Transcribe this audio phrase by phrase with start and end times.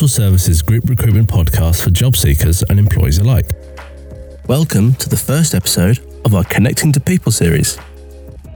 [0.00, 3.50] commercial services group recruitment podcast for job seekers and employees alike.
[4.48, 7.76] Welcome to the first episode of our Connecting to People series.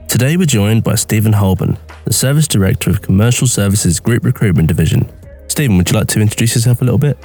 [0.07, 5.07] Today we're joined by Stephen Hoban, the Service Director of Commercial Services Group Recruitment Division
[5.55, 7.17] Stephen, would you like to introduce yourself a little bit?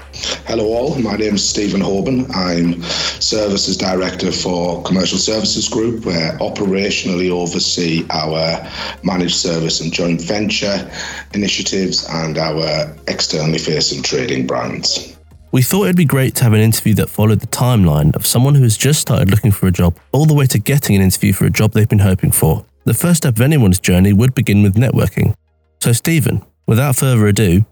[0.46, 0.96] Hello, all.
[1.00, 2.32] My name is Stephen Hoban.
[2.32, 2.80] I'm
[3.20, 8.64] Services Director for Commercial Services Group, where operationally oversee our
[9.02, 10.88] managed service and joint venture
[11.34, 15.19] initiatives and our externally facing trading brands.
[15.50, 18.55] We thought it'd be great to have an interview that followed the timeline of someone
[18.55, 21.33] who has just started looking for a job, all the way to getting an interview
[21.33, 22.64] for a job they've been hoping for.
[22.84, 25.34] The first step of anyone's journey would begin with networking.
[25.83, 27.64] So, Stephen, without further ado,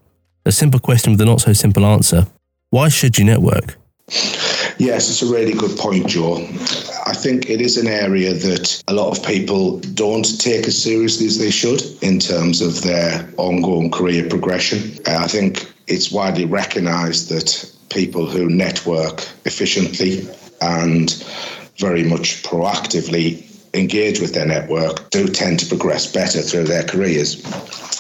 [0.49, 2.27] a simple question with a not so simple answer.
[2.71, 3.77] Why should you network?
[4.79, 6.37] Yes, it's a really good point, Joe.
[7.07, 11.27] I think it is an area that a lot of people don't take as seriously
[11.27, 14.99] as they should in terms of their ongoing career progression.
[15.07, 20.27] Uh, I think it's widely recognised that people who network efficiently
[20.63, 21.13] and
[21.77, 27.45] very much proactively engage with their network do tend to progress better through their careers.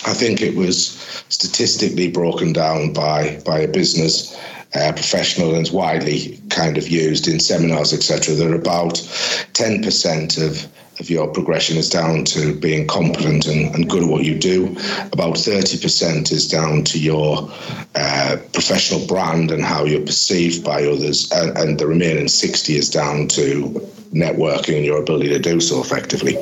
[0.07, 0.91] I think it was
[1.29, 4.37] statistically broken down by by a business
[4.75, 8.35] uh, professional and widely kind of used in seminars, etc.
[8.35, 10.69] That about 10% of
[11.01, 14.67] of your progression is down to being competent and, and good at what you do.
[15.13, 17.51] About 30% is down to your
[17.95, 21.31] uh, professional brand and how you're perceived by others.
[21.33, 23.81] And, and, the remaining 60 is down to
[24.13, 26.35] networking and your ability to do so effectively.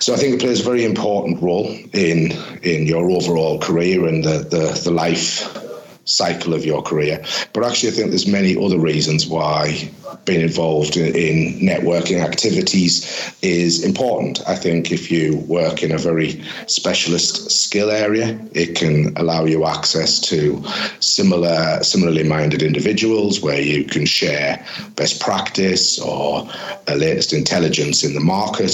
[0.00, 4.24] So I think it plays a very important role in in your overall career and
[4.24, 5.67] the, the, the life
[6.08, 7.22] cycle of your career.
[7.52, 9.90] But actually, I think there's many other reasons why
[10.24, 14.40] being involved in, in, networking activities is important.
[14.48, 19.66] I think if you work in a very specialist skill area, it can allow you
[19.66, 20.62] access to
[21.00, 24.64] similar, similarly minded individuals where you can share
[24.96, 26.48] best practice or
[26.86, 28.72] the latest intelligence in the market,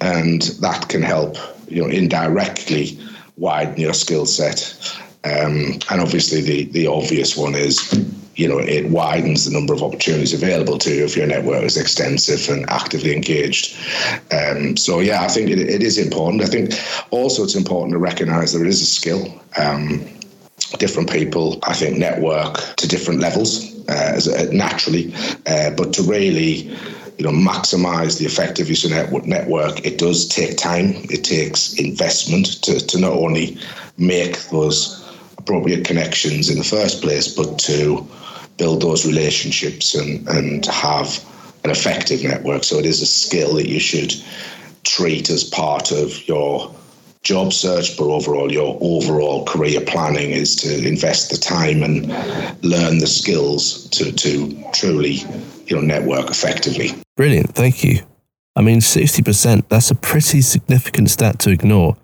[0.00, 1.36] and that can help
[1.68, 2.98] you know indirectly
[3.36, 4.76] widen your skill set
[5.24, 7.78] um, and obviously, the the obvious one is,
[8.36, 11.78] you know, it widens the number of opportunities available to you if your network is
[11.78, 13.74] extensive and actively engaged.
[14.30, 16.42] Um, so, yeah, I think it, it is important.
[16.42, 16.74] I think
[17.10, 19.40] also it's important to recognise there is a skill.
[19.58, 20.06] Um,
[20.78, 25.14] different people, I think, network to different levels uh, uh, naturally,
[25.46, 26.76] uh, but to really
[27.16, 32.60] you know maximize the effectiveness of network network it does take time it takes investment
[32.60, 33.56] to, to not only
[33.98, 35.03] make those
[35.38, 38.06] appropriate connections in the first place, but to
[38.56, 41.24] build those relationships and, and have
[41.64, 42.64] an effective network.
[42.64, 44.14] So it is a skill that you should
[44.84, 46.74] treat as part of your
[47.22, 52.08] job search, but overall your overall career planning is to invest the time and
[52.62, 55.22] learn the skills to, to truly
[55.66, 56.90] you know network effectively.
[57.16, 58.00] Brilliant, thank you.
[58.56, 61.96] I mean, 60%, that's a pretty significant stat to ignore.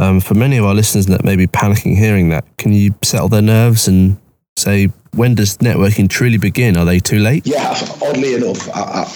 [0.00, 3.28] Um, for many of our listeners that may be panicking hearing that, can you settle
[3.28, 4.16] their nerves and
[4.56, 6.78] say when does networking truly begin?
[6.78, 7.46] Are they too late?
[7.46, 9.06] Yeah, oddly enough, I,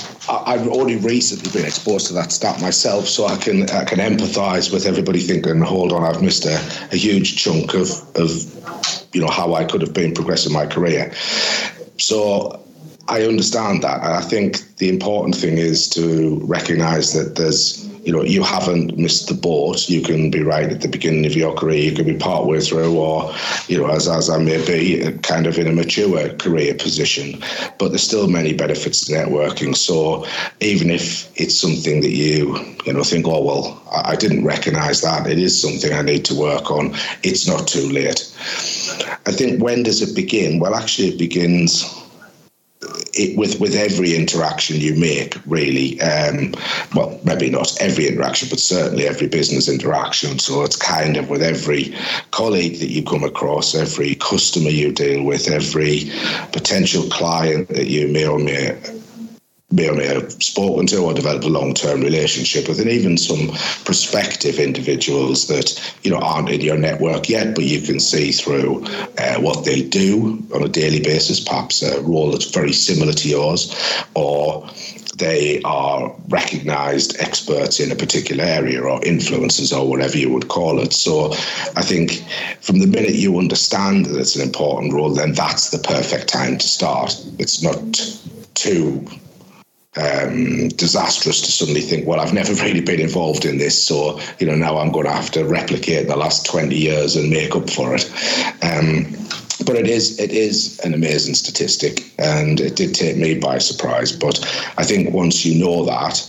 [0.59, 4.71] have only recently been exposed to that stat myself, so I can I can empathise
[4.71, 6.57] with everybody thinking, hold on, I've missed a,
[6.93, 8.31] a huge chunk of of
[9.15, 11.15] you know how I could have been progressing my career.
[11.97, 12.63] So
[13.09, 14.03] I understand that.
[14.03, 19.29] I think the important thing is to recognise that there's you know, you haven't missed
[19.29, 19.89] the boat.
[19.89, 21.91] You can be right at the beginning of your career.
[21.91, 23.33] You can be part way through, or
[23.67, 27.43] you know, as as I may be, kind of in a mature career position.
[27.79, 29.75] But there's still many benefits to networking.
[29.75, 30.27] So
[30.61, 35.27] even if it's something that you you know think, oh well, I didn't recognise that.
[35.27, 36.95] It is something I need to work on.
[37.23, 38.31] It's not too late.
[39.27, 40.59] I think when does it begin?
[40.59, 42.04] Well, actually, it begins
[43.15, 46.01] it, with with every interaction you make, really.
[46.01, 46.55] Um,
[46.95, 50.39] well, maybe not every interaction, but certainly every business interaction.
[50.39, 51.95] So it's kind of with every
[52.31, 56.11] colleague that you come across, every customer you deal with, every
[56.53, 58.77] potential client that you may or may
[59.75, 63.49] may or may have spoken to or developed a long-term relationship with, and even some
[63.85, 68.85] prospective individuals that you know aren't in your network yet, but you can see through
[69.19, 73.29] uh, what they do on a daily basis, perhaps a role that's very similar to
[73.29, 73.75] yours,
[74.15, 74.69] or
[75.17, 80.81] they are recognized experts in a particular area or influencers or whatever you would call
[80.81, 80.93] it.
[80.93, 81.33] So
[81.77, 82.25] I think
[82.61, 86.59] from the minute you understand that it's an important role, then that's the perfect time
[86.59, 87.25] to start.
[87.39, 88.19] It's not
[88.55, 89.07] too
[89.97, 94.47] um, disastrous to suddenly think, well, I've never really been involved in this, so you
[94.47, 97.71] know now I'm going to have to replicate the last 20 years and make up
[97.71, 98.05] for it.
[98.63, 99.07] Um,
[99.65, 104.13] but it is it is an amazing statistic, and it did take me by surprise.
[104.13, 104.41] But
[104.79, 106.29] I think once you know that,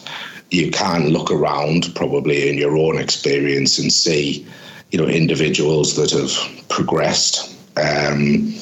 [0.51, 4.45] you can look around, probably in your own experience, and see,
[4.91, 8.53] you know, individuals that have progressed um,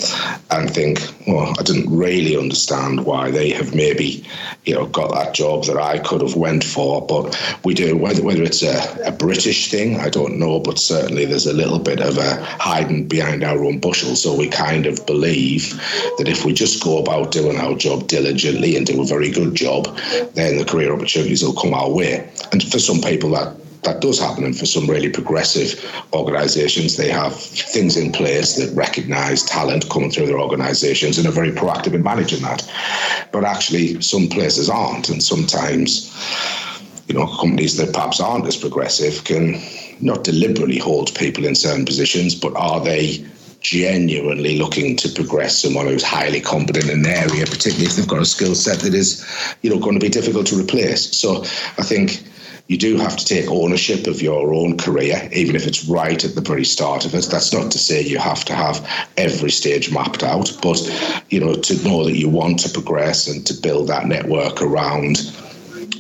[0.50, 4.25] and think, well, I didn't really understand why they have maybe,
[4.65, 7.06] you know, got that job that I could have went for.
[7.06, 11.25] But we do, whether whether it's a, a British thing, I don't know, but certainly
[11.25, 14.15] there's a little bit of a hiding behind our own bushel.
[14.15, 15.69] So we kind of believe
[16.18, 19.56] that if we just go about doing our job diligently and do a very good
[19.56, 19.86] job,
[20.33, 22.30] then the career opportunities will come our way.
[22.51, 24.44] And for some people, that that does happen.
[24.44, 25.83] And for some really progressive
[26.13, 31.31] organisations, they have things in place that recognise talent coming through their organisations and are
[31.31, 32.69] very proactive in managing that.
[33.31, 35.09] But actually, some places aren't.
[35.09, 36.12] And sometimes,
[37.07, 39.62] you know, companies that perhaps aren't as progressive can
[40.01, 43.25] not deliberately hold people in certain positions, but are they
[43.63, 48.21] genuinely looking to progress someone who's highly competent in an area, particularly if they've got
[48.21, 49.25] a skill set that is,
[49.62, 51.15] you know, going to be difficult to replace.
[51.15, 51.44] So
[51.77, 52.24] I think
[52.68, 56.36] you do have to take ownership of your own career, even if it's right at
[56.36, 57.27] the very start of it.
[57.30, 60.80] That's not to say you have to have every stage mapped out, but
[61.30, 65.18] you know, to know that you want to progress and to build that network around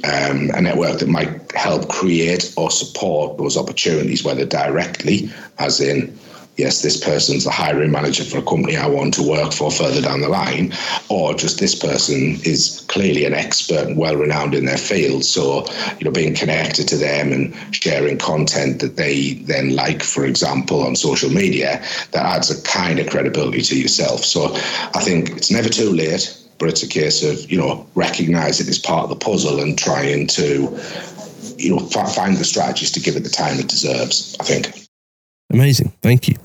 [0.05, 6.17] um, a network that might help create or support those opportunities, whether directly, as in
[6.57, 10.01] yes, this person's the hiring manager for a company I want to work for further
[10.01, 10.73] down the line,
[11.09, 15.25] or just this person is clearly an expert and well renowned in their field.
[15.25, 15.65] So,
[15.99, 20.81] you know, being connected to them and sharing content that they then like, for example,
[20.81, 24.23] on social media, that adds a kind of credibility to yourself.
[24.23, 24.53] So
[24.93, 26.39] I think it's never too late.
[26.59, 30.27] But it's a case of you know recognizing it's part of the puzzle and trying
[30.27, 30.79] to
[31.57, 34.37] you know find the strategies to give it the time it deserves.
[34.39, 34.82] I think.
[35.53, 35.93] Amazing.
[36.01, 36.35] Thank you.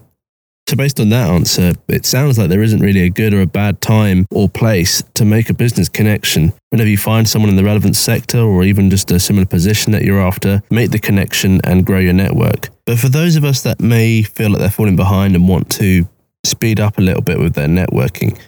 [0.68, 3.46] So, based on that answer, it sounds like there isn't really a good or a
[3.46, 6.52] bad time or place to make a business connection.
[6.68, 10.02] Whenever you find someone in the relevant sector or even just a similar position that
[10.02, 12.68] you're after, make the connection and grow your network.
[12.84, 16.06] But for those of us that may feel like they're falling behind and want to
[16.44, 18.38] speed up a little bit with their networking,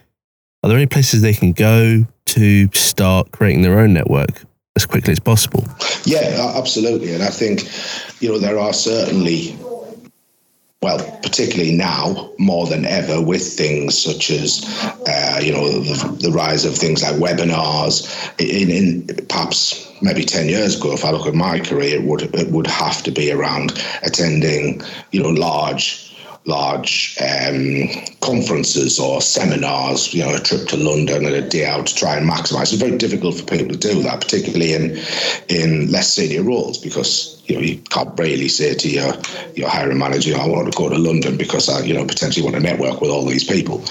[0.62, 4.42] are there any places they can go to start creating their own network
[4.76, 5.64] as quickly as possible?
[6.04, 7.14] Yeah, absolutely.
[7.14, 7.62] And I think,
[8.20, 9.56] you know, there are certainly
[10.82, 14.64] well, particularly now more than ever with things such as,
[15.06, 18.08] uh, you know, the, the, rise of things like webinars.
[18.38, 22.34] In, in, perhaps maybe ten years ago, if I look at my career, it would
[22.34, 23.72] it would have to be around
[24.02, 24.80] attending,
[25.10, 26.09] you know, large
[26.46, 27.88] large um,
[28.20, 32.16] conferences or seminars, you know, a trip to London and a day out to try
[32.16, 32.72] and maximise.
[32.72, 34.98] It's very difficult for people to do that, particularly in
[35.48, 39.12] in less senior roles, because you know you can't really say to your
[39.54, 42.56] your hiring manager, "I want to go to London because I, you know, potentially want
[42.56, 43.84] to network with all these people."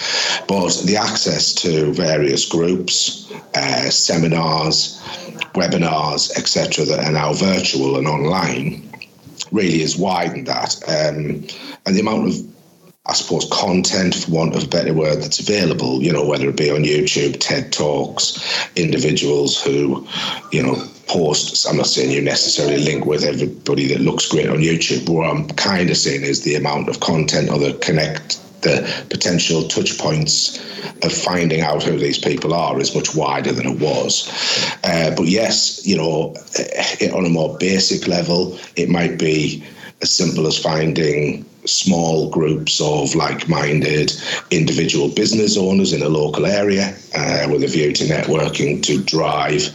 [0.47, 4.99] But the access to various groups, uh, seminars,
[5.53, 8.89] webinars, etc., that are now virtual and online
[9.51, 10.75] really has widened that.
[10.87, 11.45] Um,
[11.85, 12.35] and the amount of
[13.05, 16.57] I suppose content, for want of a better word, that's available, you know, whether it
[16.57, 20.07] be on YouTube, TED Talks, individuals who,
[20.51, 20.75] you know,
[21.09, 21.67] post.
[21.67, 25.47] I'm not saying you necessarily link with everybody that looks great on YouTube, what I'm
[25.49, 30.57] kind of saying is the amount of content or the connect the potential touch points
[31.03, 34.29] of finding out who these people are is much wider than it was.
[34.83, 39.63] Uh, but yes, you know, eh, on a more basic level, it might be
[40.01, 44.11] as simple as finding small groups of like-minded
[44.51, 49.69] individual business owners in a local area uh, with a view to networking to drive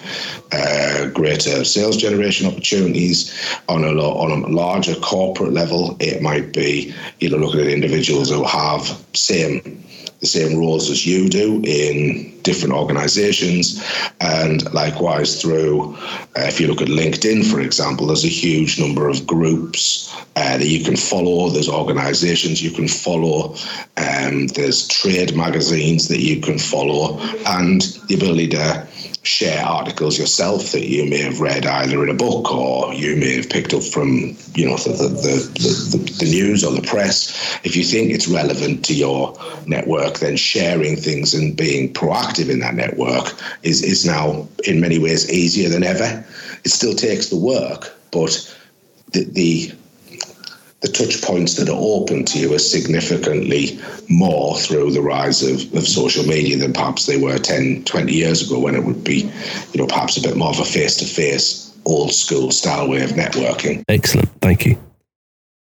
[0.52, 3.32] uh, greater sales generation opportunities.
[3.68, 8.30] On a on a larger corporate level it might be you know looking at individuals
[8.30, 8.82] who have
[9.14, 9.84] same
[10.24, 13.82] the same roles as you do in different organizations.
[14.20, 15.94] And likewise, through,
[16.36, 20.56] uh, if you look at LinkedIn, for example, there's a huge number of groups uh,
[20.58, 23.54] that you can follow, there's organizations you can follow,
[23.96, 28.86] um, there's trade magazines that you can follow, and the ability to
[29.24, 33.36] share articles yourself that you may have read either in a book or you may
[33.36, 37.58] have picked up from you know the the, the, the, news or the press.
[37.64, 42.60] If you think it's relevant to your network then sharing things and being proactive in
[42.60, 46.24] that network is is now in many ways easier than ever.
[46.64, 48.54] It still takes the work but
[49.12, 49.72] the, the
[50.84, 53.78] the touch points that are open to you are significantly
[54.10, 58.46] more through the rise of, of social media than perhaps they were 10, 20 years
[58.46, 59.30] ago when it would be,
[59.72, 63.02] you know, perhaps a bit more of a face to face, old school style way
[63.02, 63.82] of networking.
[63.88, 64.28] Excellent.
[64.42, 64.78] Thank you.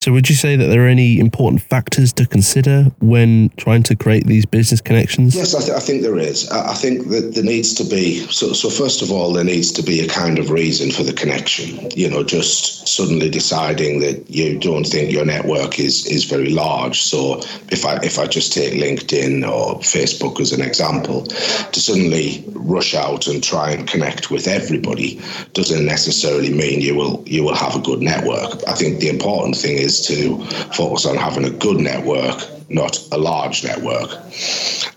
[0.07, 3.93] So, would you say that there are any important factors to consider when trying to
[3.93, 5.35] create these business connections?
[5.35, 6.49] Yes, I, th- I think there is.
[6.49, 9.69] I, I think that there needs to be, so, so first of all, there needs
[9.73, 11.91] to be a kind of reason for the connection.
[11.93, 17.01] You know, just suddenly deciding that you don't think your network is, is very large.
[17.01, 22.45] So, if I, if I just take LinkedIn or Facebook as an example, to suddenly
[22.53, 25.19] rush out and try and connect with everybody
[25.53, 28.61] doesn't necessarily mean you will you will have a good network.
[28.67, 33.17] I think the important thing is to focus on having a good network, not a
[33.17, 34.09] large network.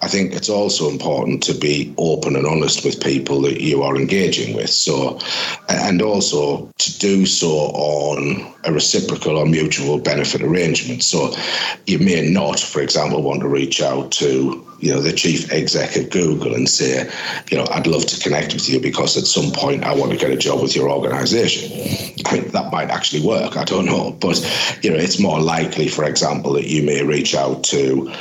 [0.02, 3.96] I think it's also important to be open and honest with people that you are
[3.96, 4.70] engaging with.
[4.70, 5.18] So,
[5.68, 11.02] and also to do so on a reciprocal or mutual benefit arrangement.
[11.02, 11.34] So,
[11.86, 15.96] you may not, for example, want to reach out to you know the chief exec
[15.96, 17.08] of Google and say,
[17.50, 20.18] you know, I'd love to connect with you because at some point I want to
[20.18, 21.70] get a job with your organization.
[22.26, 23.56] I mean, that might actually work.
[23.56, 24.38] I don't know, but
[24.82, 28.12] you know, it's more likely, for example, that you may reach out to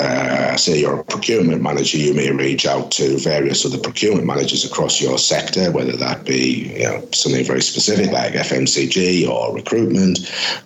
[0.00, 4.64] uh, say you're a procurement manager, you may reach out to various other procurement managers
[4.64, 10.18] across your sector, whether that be you know, something very specific like FMCG or recruitment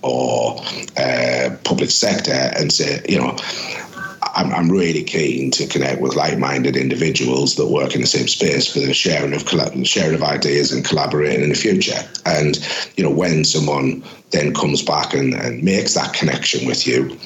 [0.03, 0.59] or
[0.97, 3.37] uh, public sector, and say, you know,
[4.39, 8.73] I'm, I'm really keen to connect with like-minded individuals that work in the same space
[8.73, 9.43] for the sharing of
[9.85, 11.99] sharing of ideas and collaborating in the future.
[12.25, 12.57] And
[12.97, 17.19] you know, when someone then comes back and, and makes that connection with you,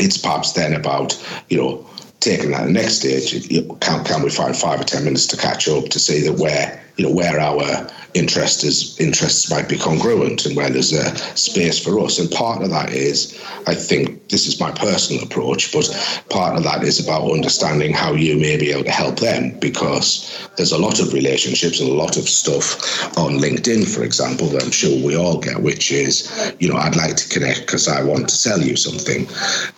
[0.00, 1.14] it's perhaps then about
[1.50, 1.86] you know
[2.20, 3.48] taking that next stage.
[3.80, 6.82] Can can we find five or ten minutes to catch up to see that where
[6.96, 11.82] you know where our interest is interests might be congruent and where there's a space
[11.82, 12.18] for us.
[12.18, 15.88] And part of that is, I think this is my personal approach, but
[16.28, 20.48] part of that is about understanding how you may be able to help them because
[20.56, 24.64] there's a lot of relationships and a lot of stuff on LinkedIn, for example, that
[24.64, 28.02] I'm sure we all get, which is, you know, I'd like to connect because I
[28.02, 29.28] want to sell you something.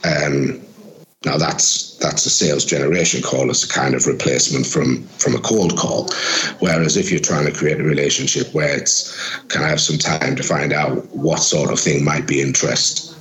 [0.04, 0.62] Um,
[1.24, 5.40] now that's that's a sales generation call as a kind of replacement from from a
[5.40, 6.08] cold call.
[6.58, 10.36] Whereas if you're trying to create a relationship where it's can I have some time
[10.36, 13.12] to find out what sort of thing might be interest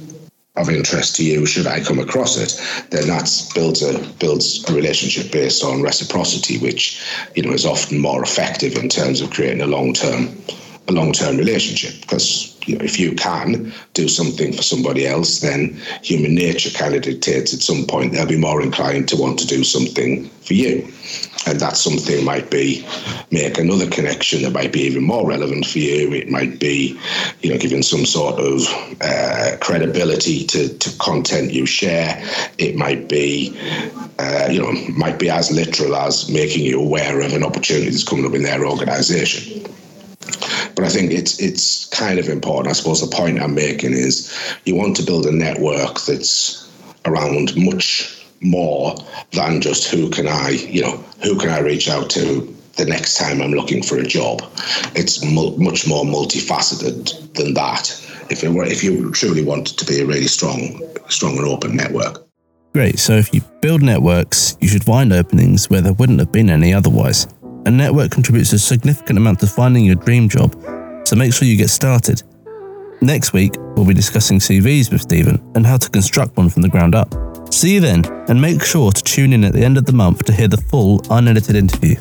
[0.58, 4.74] of interest to you should I come across it, then that's builds a builds a
[4.74, 7.02] relationship based on reciprocity, which
[7.36, 10.36] you know is often more effective in terms of creating a long term
[10.92, 15.40] a long term relationship because you know, if you can do something for somebody else,
[15.40, 19.40] then human nature kind of dictates at some point they'll be more inclined to want
[19.40, 20.88] to do something for you.
[21.48, 22.86] And that something might be
[23.32, 26.14] make another connection that might be even more relevant for you.
[26.14, 27.00] It might be,
[27.42, 28.62] you know, giving some sort of
[29.02, 32.24] uh, credibility to, to content you share.
[32.60, 33.58] It might be,
[34.20, 38.04] uh, you know, might be as literal as making you aware of an opportunity that's
[38.04, 39.66] coming up in their organization.
[40.76, 42.70] But I think it's it's kind of important.
[42.70, 44.32] I suppose the point I'm making is
[44.66, 46.70] you want to build a network that's
[47.06, 48.96] around much more
[49.32, 53.18] than just who can I, you know, who can I reach out to the next
[53.18, 54.42] time I'm looking for a job.
[54.96, 57.90] It's mu- much more multifaceted than that.
[58.30, 61.76] If it were, if you truly want to be a really strong, strong and open
[61.76, 62.26] network.
[62.74, 63.00] Great.
[63.00, 66.74] So if you build networks, you should find openings where there wouldn't have been any
[66.74, 67.28] otherwise.
[67.66, 70.56] A network contributes a significant amount to finding your dream job,
[71.06, 72.24] so make sure you get started.
[73.02, 76.70] Next week, we'll be discussing CVs with Stephen and how to construct one from the
[76.70, 77.14] ground up.
[77.54, 80.26] See you then, and make sure to tune in at the end of the month
[80.26, 81.96] to hear the full unedited interview.